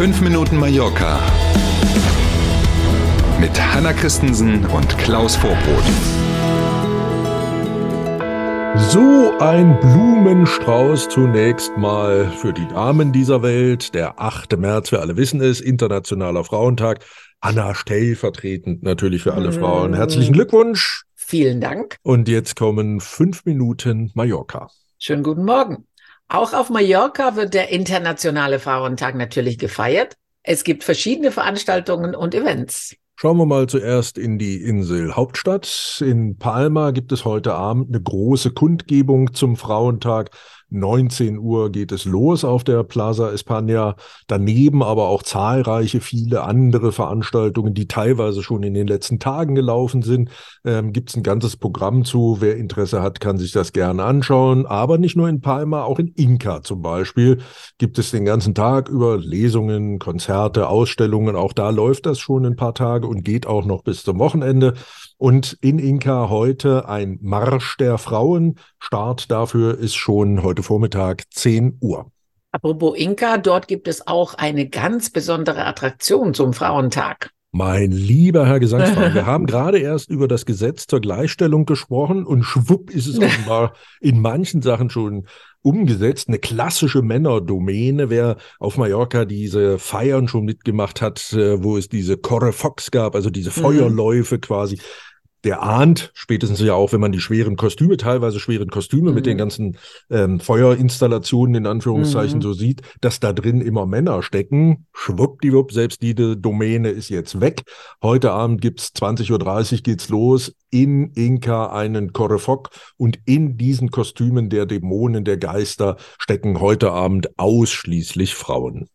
5 0.00 0.22
Minuten 0.22 0.56
Mallorca 0.56 1.20
mit 3.38 3.50
Hanna 3.60 3.92
Christensen 3.92 4.64
und 4.64 4.96
Klaus 4.96 5.36
Vorbrot. 5.36 5.84
So 8.90 9.34
ein 9.40 9.78
Blumenstrauß 9.80 11.10
zunächst 11.10 11.76
mal 11.76 12.30
für 12.30 12.54
die 12.54 12.66
Damen 12.68 13.12
dieser 13.12 13.42
Welt. 13.42 13.92
Der 13.92 14.18
8. 14.18 14.56
März, 14.56 14.90
wir 14.90 15.02
alle 15.02 15.18
wissen 15.18 15.42
es, 15.42 15.60
Internationaler 15.60 16.44
Frauentag. 16.44 17.04
Anna 17.42 17.74
stellvertretend 17.74 18.82
natürlich 18.82 19.22
für 19.22 19.34
alle 19.34 19.52
Frauen. 19.52 19.92
Herzlichen 19.92 20.32
Glückwunsch. 20.32 21.02
Vielen 21.14 21.60
Dank. 21.60 21.96
Und 22.02 22.26
jetzt 22.26 22.56
kommen 22.56 23.00
fünf 23.00 23.44
Minuten 23.44 24.12
Mallorca. 24.14 24.70
Schönen 24.98 25.22
guten 25.22 25.44
Morgen. 25.44 25.84
Auch 26.32 26.54
auf 26.54 26.70
Mallorca 26.70 27.34
wird 27.34 27.54
der 27.54 27.70
Internationale 27.70 28.60
Frauentag 28.60 29.16
natürlich 29.16 29.58
gefeiert. 29.58 30.14
Es 30.44 30.62
gibt 30.62 30.84
verschiedene 30.84 31.32
Veranstaltungen 31.32 32.14
und 32.14 32.36
Events. 32.36 32.94
Schauen 33.16 33.36
wir 33.36 33.46
mal 33.46 33.66
zuerst 33.66 34.16
in 34.16 34.38
die 34.38 34.62
Insel 34.62 35.16
Hauptstadt. 35.16 36.00
In 36.06 36.38
Palma 36.38 36.92
gibt 36.92 37.10
es 37.10 37.24
heute 37.24 37.54
Abend 37.54 37.88
eine 37.88 38.00
große 38.00 38.52
Kundgebung 38.52 39.34
zum 39.34 39.56
Frauentag. 39.56 40.30
19 40.70 41.38
Uhr 41.38 41.70
geht 41.70 41.92
es 41.92 42.04
los 42.04 42.44
auf 42.44 42.64
der 42.64 42.82
Plaza 42.84 43.28
España. 43.30 43.96
Daneben 44.26 44.82
aber 44.82 45.08
auch 45.08 45.22
zahlreiche, 45.22 46.00
viele 46.00 46.42
andere 46.42 46.92
Veranstaltungen, 46.92 47.74
die 47.74 47.88
teilweise 47.88 48.42
schon 48.42 48.62
in 48.62 48.74
den 48.74 48.86
letzten 48.86 49.18
Tagen 49.18 49.54
gelaufen 49.54 50.02
sind. 50.02 50.30
Ähm, 50.64 50.92
Gibt 50.92 51.10
es 51.10 51.16
ein 51.16 51.22
ganzes 51.22 51.56
Programm 51.56 52.04
zu. 52.04 52.38
Wer 52.40 52.56
Interesse 52.56 53.02
hat, 53.02 53.20
kann 53.20 53.38
sich 53.38 53.52
das 53.52 53.72
gerne 53.72 54.04
anschauen. 54.04 54.66
Aber 54.66 54.98
nicht 54.98 55.16
nur 55.16 55.28
in 55.28 55.40
Palma, 55.40 55.82
auch 55.82 55.98
in 55.98 56.08
Inka 56.08 56.62
zum 56.62 56.82
Beispiel 56.82 57.38
gibt 57.78 57.98
es 57.98 58.10
den 58.10 58.24
ganzen 58.24 58.54
Tag 58.54 58.88
über 58.88 59.18
Lesungen, 59.18 59.98
Konzerte, 59.98 60.68
Ausstellungen. 60.68 61.36
Auch 61.36 61.52
da 61.52 61.70
läuft 61.70 62.06
das 62.06 62.18
schon 62.18 62.46
ein 62.46 62.56
paar 62.56 62.74
Tage 62.74 63.06
und 63.06 63.24
geht 63.24 63.46
auch 63.46 63.64
noch 63.64 63.82
bis 63.82 64.04
zum 64.04 64.18
Wochenende. 64.18 64.74
Und 65.16 65.58
in 65.60 65.78
Inka 65.78 66.30
heute 66.30 66.88
ein 66.88 67.18
Marsch 67.20 67.76
der 67.76 67.98
Frauen. 67.98 68.56
Start 68.78 69.30
dafür 69.30 69.78
ist 69.78 69.94
schon 69.94 70.42
heute 70.42 70.59
Vormittag 70.62 71.24
10 71.30 71.78
Uhr. 71.80 72.10
Apropos 72.52 72.98
Inka, 72.98 73.38
dort 73.38 73.68
gibt 73.68 73.86
es 73.86 74.06
auch 74.06 74.34
eine 74.34 74.68
ganz 74.68 75.10
besondere 75.10 75.64
Attraktion 75.64 76.34
zum 76.34 76.52
Frauentag. 76.52 77.30
Mein 77.52 77.90
lieber 77.90 78.46
Herr 78.46 78.60
Gesangsverein, 78.60 79.14
wir 79.14 79.26
haben 79.26 79.46
gerade 79.46 79.78
erst 79.78 80.08
über 80.08 80.28
das 80.28 80.46
Gesetz 80.46 80.86
zur 80.86 81.00
Gleichstellung 81.00 81.66
gesprochen 81.66 82.24
und 82.24 82.44
schwupp 82.44 82.90
ist 82.90 83.08
es 83.08 83.18
offenbar 83.18 83.74
in 84.00 84.20
manchen 84.20 84.62
Sachen 84.62 84.90
schon 84.90 85.26
umgesetzt. 85.62 86.28
Eine 86.28 86.38
klassische 86.38 87.02
Männerdomäne. 87.02 88.08
Wer 88.08 88.36
auf 88.58 88.76
Mallorca 88.76 89.24
diese 89.24 89.78
Feiern 89.78 90.28
schon 90.28 90.44
mitgemacht 90.44 91.02
hat, 91.02 91.32
äh, 91.32 91.62
wo 91.62 91.76
es 91.76 91.88
diese 91.88 92.16
Corre 92.16 92.52
Fox 92.52 92.90
gab, 92.90 93.14
also 93.14 93.30
diese 93.30 93.50
mhm. 93.50 93.62
Feuerläufe 93.62 94.36
mhm. 94.36 94.40
quasi, 94.40 94.80
der 95.44 95.62
ahnt, 95.62 96.10
spätestens 96.14 96.60
ja 96.60 96.74
auch, 96.74 96.92
wenn 96.92 97.00
man 97.00 97.12
die 97.12 97.20
schweren 97.20 97.56
Kostüme, 97.56 97.96
teilweise 97.96 98.40
schweren 98.40 98.68
Kostüme 98.68 99.10
mhm. 99.10 99.14
mit 99.14 99.26
den 99.26 99.34
mhm. 99.34 99.38
ganzen 99.38 99.78
ähm, 100.10 100.40
Feuerinstallationen 100.40 101.54
in 101.54 101.66
Anführungszeichen 101.66 102.38
mhm. 102.38 102.42
so 102.42 102.52
sieht, 102.52 102.82
dass 103.00 103.20
da 103.20 103.32
drin 103.32 103.60
immer 103.60 103.86
Männer 103.86 104.22
stecken. 104.22 104.86
Schwuppdiwupp, 104.92 105.72
selbst 105.72 106.02
diese 106.02 106.36
Domäne 106.36 106.90
ist 106.90 107.08
jetzt 107.08 107.40
weg. 107.40 107.62
Heute 108.02 108.32
Abend 108.32 108.60
gibt's 108.60 108.92
20.30 108.96 109.72
Uhr 109.72 109.78
geht's 109.82 110.08
los. 110.08 110.54
In 110.70 111.12
Inka 111.14 111.72
einen 111.72 112.12
Korrefock 112.12 112.70
und 112.96 113.18
in 113.24 113.56
diesen 113.56 113.90
Kostümen 113.90 114.50
der 114.50 114.66
Dämonen, 114.66 115.24
der 115.24 115.36
Geister 115.36 115.96
stecken 116.18 116.60
heute 116.60 116.92
Abend 116.92 117.38
ausschließlich 117.38 118.34
Frauen. 118.34 118.88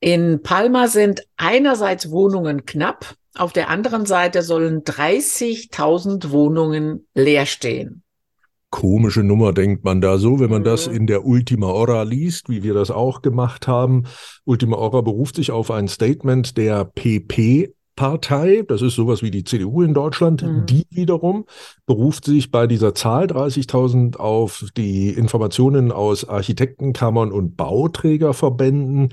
In 0.00 0.42
Palma 0.42 0.88
sind 0.88 1.22
einerseits 1.36 2.10
Wohnungen 2.10 2.66
knapp, 2.66 3.14
auf 3.36 3.52
der 3.52 3.68
anderen 3.68 4.06
Seite 4.06 4.42
sollen 4.42 4.82
30.000 4.82 6.30
Wohnungen 6.30 7.06
leer 7.14 7.46
stehen. 7.46 8.02
Komische 8.70 9.22
Nummer, 9.22 9.52
denkt 9.52 9.84
man 9.84 10.00
da 10.00 10.16
so, 10.16 10.40
wenn 10.40 10.50
man 10.50 10.62
mhm. 10.62 10.66
das 10.66 10.86
in 10.86 11.06
der 11.06 11.26
Ultima 11.26 11.66
Hora 11.66 12.04
liest, 12.04 12.48
wie 12.48 12.62
wir 12.62 12.72
das 12.72 12.90
auch 12.90 13.20
gemacht 13.20 13.68
haben. 13.68 14.04
Ultima 14.44 14.76
Hora 14.76 15.02
beruft 15.02 15.36
sich 15.36 15.50
auf 15.50 15.70
ein 15.70 15.88
Statement 15.88 16.56
der 16.56 16.84
PP 16.86 17.74
Partei, 17.94 18.64
das 18.66 18.80
ist 18.80 18.94
sowas 18.94 19.22
wie 19.22 19.30
die 19.30 19.44
CDU 19.44 19.82
in 19.82 19.92
Deutschland, 19.92 20.42
mhm. 20.42 20.64
die 20.64 20.86
wiederum 20.90 21.44
beruft 21.84 22.24
sich 22.24 22.50
bei 22.50 22.66
dieser 22.66 22.94
Zahl 22.94 23.26
30.000 23.26 24.16
auf 24.16 24.64
die 24.76 25.10
Informationen 25.10 25.92
aus 25.92 26.26
Architektenkammern 26.26 27.30
und 27.30 27.56
Bauträgerverbänden. 27.56 29.12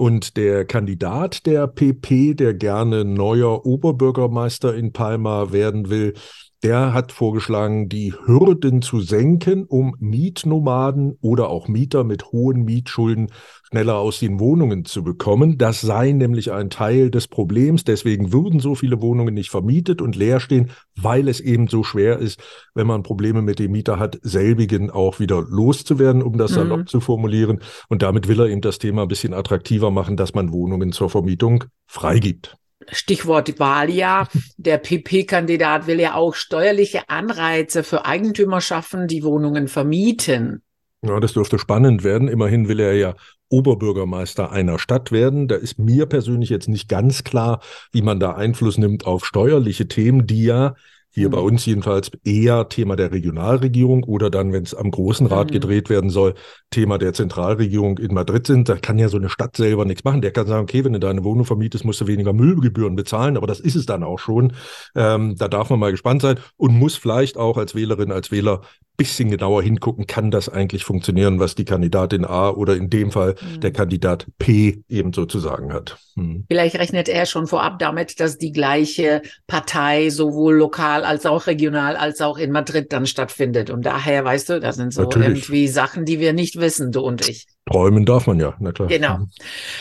Und 0.00 0.38
der 0.38 0.64
Kandidat 0.64 1.44
der 1.44 1.66
PP, 1.66 2.32
der 2.32 2.54
gerne 2.54 3.04
neuer 3.04 3.66
Oberbürgermeister 3.66 4.74
in 4.74 4.94
Palma 4.94 5.52
werden 5.52 5.90
will, 5.90 6.14
der 6.62 6.92
hat 6.92 7.12
vorgeschlagen, 7.12 7.88
die 7.88 8.12
Hürden 8.12 8.82
zu 8.82 9.00
senken, 9.00 9.64
um 9.64 9.94
Mietnomaden 9.98 11.16
oder 11.22 11.48
auch 11.48 11.68
Mieter 11.68 12.04
mit 12.04 12.32
hohen 12.32 12.64
Mietschulden 12.64 13.28
schneller 13.70 13.96
aus 13.96 14.18
den 14.18 14.40
Wohnungen 14.40 14.84
zu 14.84 15.02
bekommen. 15.02 15.56
Das 15.56 15.80
sei 15.80 16.12
nämlich 16.12 16.52
ein 16.52 16.68
Teil 16.68 17.10
des 17.10 17.28
Problems. 17.28 17.84
Deswegen 17.84 18.32
würden 18.32 18.60
so 18.60 18.74
viele 18.74 19.00
Wohnungen 19.00 19.32
nicht 19.32 19.50
vermietet 19.50 20.02
und 20.02 20.16
leer 20.16 20.40
stehen, 20.40 20.70
weil 20.96 21.28
es 21.28 21.40
eben 21.40 21.68
so 21.68 21.82
schwer 21.82 22.18
ist, 22.18 22.42
wenn 22.74 22.86
man 22.86 23.02
Probleme 23.02 23.40
mit 23.40 23.58
dem 23.58 23.72
Mieter 23.72 23.98
hat, 23.98 24.18
selbigen 24.22 24.90
auch 24.90 25.18
wieder 25.18 25.42
loszuwerden, 25.48 26.22
um 26.22 26.36
das 26.36 26.52
salopp 26.52 26.80
mhm. 26.80 26.86
zu 26.86 27.00
formulieren. 27.00 27.60
Und 27.88 28.02
damit 28.02 28.28
will 28.28 28.40
er 28.40 28.46
eben 28.46 28.60
das 28.60 28.78
Thema 28.78 29.02
ein 29.02 29.08
bisschen 29.08 29.32
attraktiver 29.32 29.90
machen, 29.90 30.16
dass 30.16 30.34
man 30.34 30.52
Wohnungen 30.52 30.92
zur 30.92 31.08
Vermietung 31.08 31.64
freigibt. 31.86 32.59
Stichwort 32.88 33.58
Wahljahr. 33.58 34.28
Der 34.56 34.78
PP-Kandidat 34.78 35.86
will 35.86 36.00
ja 36.00 36.14
auch 36.14 36.34
steuerliche 36.34 37.08
Anreize 37.08 37.82
für 37.82 38.06
Eigentümer 38.06 38.60
schaffen, 38.60 39.06
die 39.06 39.22
Wohnungen 39.22 39.68
vermieten. 39.68 40.62
Ja, 41.02 41.18
das 41.18 41.32
dürfte 41.32 41.58
spannend 41.58 42.04
werden. 42.04 42.28
Immerhin 42.28 42.68
will 42.68 42.80
er 42.80 42.94
ja 42.94 43.14
Oberbürgermeister 43.48 44.52
einer 44.52 44.78
Stadt 44.78 45.12
werden. 45.12 45.48
Da 45.48 45.56
ist 45.56 45.78
mir 45.78 46.06
persönlich 46.06 46.50
jetzt 46.50 46.68
nicht 46.68 46.88
ganz 46.88 47.24
klar, 47.24 47.60
wie 47.90 48.02
man 48.02 48.20
da 48.20 48.34
Einfluss 48.34 48.78
nimmt 48.78 49.06
auf 49.06 49.24
steuerliche 49.24 49.88
Themen, 49.88 50.26
die 50.26 50.44
ja 50.44 50.74
hier 51.10 51.28
mhm. 51.28 51.32
bei 51.32 51.38
uns 51.38 51.66
jedenfalls 51.66 52.10
eher 52.24 52.68
Thema 52.68 52.96
der 52.96 53.12
Regionalregierung 53.12 54.04
oder 54.04 54.30
dann, 54.30 54.52
wenn 54.52 54.62
es 54.62 54.74
am 54.74 54.90
Großen 54.90 55.26
Rat 55.26 55.48
mhm. 55.48 55.54
gedreht 55.54 55.90
werden 55.90 56.10
soll, 56.10 56.34
Thema 56.70 56.98
der 56.98 57.12
Zentralregierung 57.12 57.98
in 57.98 58.14
Madrid 58.14 58.46
sind. 58.46 58.68
Da 58.68 58.76
kann 58.76 58.98
ja 58.98 59.08
so 59.08 59.16
eine 59.16 59.28
Stadt 59.28 59.56
selber 59.56 59.84
nichts 59.84 60.04
machen. 60.04 60.22
Der 60.22 60.30
kann 60.30 60.46
sagen, 60.46 60.62
okay, 60.62 60.84
wenn 60.84 60.92
du 60.92 61.00
deine 61.00 61.24
Wohnung 61.24 61.44
vermietest, 61.44 61.84
musst 61.84 62.00
du 62.00 62.06
weniger 62.06 62.32
Müllgebühren 62.32 62.96
bezahlen, 62.96 63.36
aber 63.36 63.46
das 63.46 63.60
ist 63.60 63.74
es 63.74 63.86
dann 63.86 64.04
auch 64.04 64.18
schon. 64.18 64.52
Ähm, 64.94 65.36
da 65.36 65.48
darf 65.48 65.70
man 65.70 65.80
mal 65.80 65.90
gespannt 65.90 66.22
sein 66.22 66.38
und 66.56 66.74
muss 66.74 66.96
vielleicht 66.96 67.36
auch 67.36 67.56
als 67.56 67.74
Wählerin, 67.74 68.12
als 68.12 68.30
Wähler 68.30 68.62
bisschen 69.00 69.30
genauer 69.30 69.62
hingucken, 69.62 70.06
kann 70.06 70.30
das 70.30 70.50
eigentlich 70.50 70.84
funktionieren, 70.84 71.40
was 71.40 71.54
die 71.54 71.64
Kandidatin 71.64 72.26
A 72.26 72.50
oder 72.50 72.76
in 72.76 72.90
dem 72.90 73.10
Fall 73.10 73.34
mhm. 73.40 73.60
der 73.60 73.72
Kandidat 73.72 74.26
P 74.38 74.82
eben 74.90 75.14
sozusagen 75.14 75.72
hat. 75.72 75.96
Mhm. 76.16 76.44
Vielleicht 76.50 76.76
rechnet 76.76 77.08
er 77.08 77.24
schon 77.24 77.46
vorab 77.46 77.78
damit, 77.78 78.20
dass 78.20 78.36
die 78.36 78.52
gleiche 78.52 79.22
Partei 79.46 80.10
sowohl 80.10 80.56
lokal 80.56 81.04
als 81.04 81.24
auch 81.24 81.46
regional 81.46 81.96
als 81.96 82.20
auch 82.20 82.36
in 82.36 82.52
Madrid 82.52 82.92
dann 82.92 83.06
stattfindet. 83.06 83.70
Und 83.70 83.86
daher, 83.86 84.22
weißt 84.22 84.50
du, 84.50 84.60
das 84.60 84.76
sind 84.76 84.92
so 84.92 85.04
Natürlich. 85.04 85.28
irgendwie 85.28 85.68
Sachen, 85.68 86.04
die 86.04 86.20
wir 86.20 86.34
nicht 86.34 86.60
wissen, 86.60 86.92
du 86.92 87.00
und 87.00 87.26
ich. 87.26 87.46
Träumen 87.70 88.04
darf 88.04 88.26
man 88.26 88.40
ja, 88.40 88.54
na 88.58 88.72
klar. 88.72 88.88
Genau. 88.88 89.18
Mhm. 89.18 89.30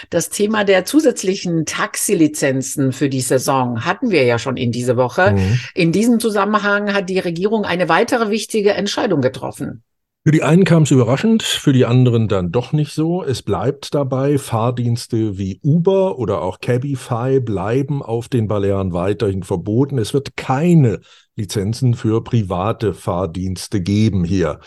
Das 0.10 0.30
Thema 0.30 0.64
der 0.64 0.86
zusätzlichen 0.86 1.66
Taxilizenzen 1.66 2.92
für 2.92 3.10
die 3.10 3.22
Saison 3.22 3.84
hatten 3.84 4.12
wir 4.12 4.24
ja 4.24 4.38
schon 4.38 4.58
in 4.58 4.72
dieser 4.72 4.96
Woche. 4.96 5.32
Mhm. 5.32 5.60
In 5.74 5.92
diesem 5.92 6.20
Zusammenhang 6.20 6.94
hat 6.94 7.10
die 7.10 7.20
Regierung 7.20 7.66
eine 7.66 7.90
weitere 7.90 8.30
wichtige 8.30 8.74
Entscheidung 8.74 9.22
getroffen. 9.22 9.84
Für 10.26 10.32
die 10.32 10.44
einen 10.44 10.66
kam 10.66 10.84
es 10.84 10.92
überraschend, 10.92 11.44
für 11.44 11.74
die 11.74 11.86
anderen 11.86 12.28
dann 12.28 12.52
doch 12.52 12.74
nicht 12.74 12.94
so. 12.94 13.24
Es 13.24 13.42
bleibt 13.42 13.96
dabei, 13.96 14.38
Fahrdienste 14.38 15.38
wie 15.38 15.60
Uber 15.64 16.20
oder 16.20 16.42
auch 16.42 16.60
Cabify 16.60 17.40
bleiben 17.40 18.04
auf 18.04 18.28
den 18.28 18.48
Balearen 18.48 18.94
weiterhin 18.94 19.44
verboten. 19.44 19.98
Es 19.98 20.14
wird 20.14 20.36
keine 20.36 21.00
Lizenzen 21.36 21.96
für 21.96 22.24
private 22.24 22.94
Fahrdienste 22.94 23.82
geben 23.82 24.26
hier. 24.26 24.60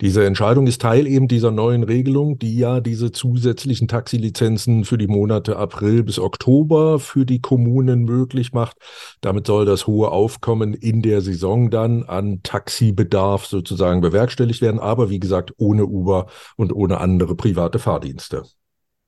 Diese 0.00 0.24
Entscheidung 0.24 0.68
ist 0.68 0.80
Teil 0.80 1.08
eben 1.08 1.26
dieser 1.26 1.50
neuen 1.50 1.82
Regelung, 1.82 2.38
die 2.38 2.56
ja 2.56 2.78
diese 2.78 3.10
zusätzlichen 3.10 3.88
Taxilizenzen 3.88 4.84
für 4.84 4.96
die 4.96 5.08
Monate 5.08 5.56
April 5.56 6.04
bis 6.04 6.20
Oktober 6.20 7.00
für 7.00 7.26
die 7.26 7.40
Kommunen 7.40 8.04
möglich 8.04 8.52
macht. 8.52 8.76
Damit 9.20 9.48
soll 9.48 9.64
das 9.64 9.88
hohe 9.88 10.12
Aufkommen 10.12 10.72
in 10.72 11.02
der 11.02 11.20
Saison 11.20 11.68
dann 11.68 12.04
an 12.04 12.44
Taxibedarf 12.44 13.46
sozusagen 13.46 14.00
bewerkstelligt 14.00 14.62
werden, 14.62 14.78
aber 14.78 15.10
wie 15.10 15.18
gesagt 15.18 15.54
ohne 15.56 15.84
Uber 15.84 16.26
und 16.56 16.72
ohne 16.72 16.98
andere 17.00 17.34
private 17.34 17.80
Fahrdienste. 17.80 18.44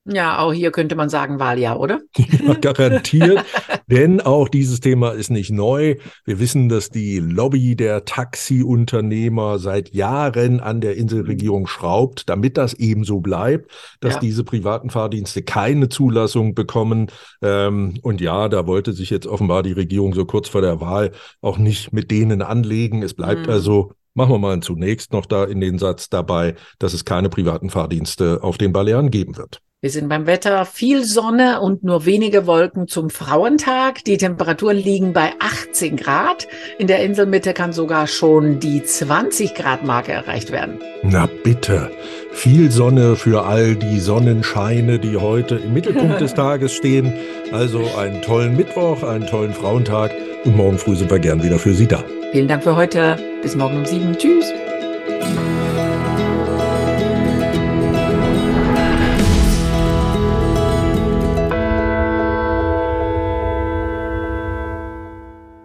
Ja, 0.05 0.39
auch 0.39 0.51
hier 0.51 0.71
könnte 0.71 0.95
man 0.95 1.09
sagen 1.09 1.39
Wahljahr, 1.39 1.79
oder? 1.79 2.01
Ja, 2.43 2.53
garantiert. 2.55 3.45
Denn 3.87 4.19
auch 4.19 4.47
dieses 4.47 4.79
Thema 4.79 5.11
ist 5.11 5.29
nicht 5.29 5.51
neu. 5.51 5.95
Wir 6.25 6.39
wissen, 6.39 6.69
dass 6.69 6.89
die 6.89 7.19
Lobby 7.19 7.75
der 7.75 8.05
Taxiunternehmer 8.05 9.59
seit 9.59 9.93
Jahren 9.93 10.59
an 10.59 10.81
der 10.81 10.95
Inselregierung 10.97 11.67
schraubt, 11.67 12.29
damit 12.29 12.57
das 12.57 12.73
eben 12.73 13.03
so 13.03 13.19
bleibt, 13.19 13.71
dass 13.99 14.15
ja. 14.15 14.19
diese 14.21 14.43
privaten 14.43 14.89
Fahrdienste 14.89 15.43
keine 15.43 15.89
Zulassung 15.89 16.55
bekommen. 16.55 17.07
Ähm, 17.43 17.99
und 18.01 18.21
ja, 18.21 18.49
da 18.49 18.65
wollte 18.65 18.93
sich 18.93 19.11
jetzt 19.11 19.27
offenbar 19.27 19.61
die 19.61 19.73
Regierung 19.73 20.13
so 20.13 20.25
kurz 20.25 20.49
vor 20.49 20.61
der 20.61 20.81
Wahl 20.81 21.11
auch 21.41 21.59
nicht 21.59 21.93
mit 21.93 22.09
denen 22.09 22.41
anlegen. 22.41 23.03
Es 23.03 23.13
bleibt 23.13 23.45
mhm. 23.45 23.53
also 23.53 23.93
Machen 24.13 24.33
wir 24.33 24.39
mal 24.39 24.59
zunächst 24.59 25.13
noch 25.13 25.25
da 25.25 25.45
in 25.45 25.61
den 25.61 25.79
Satz 25.79 26.09
dabei, 26.09 26.55
dass 26.79 26.93
es 26.93 27.05
keine 27.05 27.29
privaten 27.29 27.69
Fahrdienste 27.69 28.39
auf 28.43 28.57
den 28.57 28.73
Balearen 28.73 29.09
geben 29.09 29.37
wird. 29.37 29.61
Wir 29.83 29.89
sind 29.89 30.09
beim 30.09 30.27
Wetter 30.27 30.65
viel 30.65 31.03
Sonne 31.03 31.59
und 31.59 31.83
nur 31.83 32.05
wenige 32.05 32.45
Wolken 32.45 32.87
zum 32.87 33.09
Frauentag. 33.09 34.03
Die 34.03 34.17
Temperaturen 34.17 34.77
liegen 34.77 35.11
bei 35.11 35.31
18 35.39 35.95
Grad. 35.95 36.47
In 36.77 36.85
der 36.85 37.03
Inselmitte 37.03 37.53
kann 37.53 37.73
sogar 37.73 38.05
schon 38.05 38.59
die 38.59 38.83
20 38.83 39.55
Grad 39.55 39.83
Marke 39.83 40.11
erreicht 40.11 40.51
werden. 40.51 40.77
Na 41.01 41.27
bitte. 41.43 41.89
Viel 42.31 42.69
Sonne 42.69 43.15
für 43.15 43.45
all 43.45 43.75
die 43.75 43.99
Sonnenscheine, 43.99 44.99
die 44.99 45.17
heute 45.17 45.55
im 45.55 45.73
Mittelpunkt 45.73 46.21
des 46.21 46.33
Tages 46.35 46.73
stehen. 46.73 47.13
Also 47.51 47.83
einen 47.97 48.21
tollen 48.21 48.55
Mittwoch, 48.55 49.01
einen 49.01 49.25
tollen 49.25 49.53
Frauentag 49.53 50.11
und 50.43 50.55
morgen 50.55 50.77
früh 50.77 50.95
sind 50.95 51.11
wir 51.11 51.19
gern 51.19 51.43
wieder 51.43 51.59
für 51.59 51.73
Sie 51.73 51.87
da. 51.87 52.03
Vielen 52.31 52.47
Dank 52.47 52.63
für 52.63 52.75
heute. 52.75 53.17
Bis 53.41 53.55
morgen 53.55 53.77
um 53.77 53.85
sieben. 53.85 54.17
Tschüss. 54.17 54.53